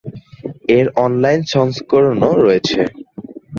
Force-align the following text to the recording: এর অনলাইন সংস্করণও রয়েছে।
এর 0.69 0.87
অনলাইন 1.05 1.41
সংস্করণও 1.53 2.31
রয়েছে। 2.37 2.79